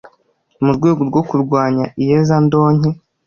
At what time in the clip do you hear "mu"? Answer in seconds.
0.63-0.71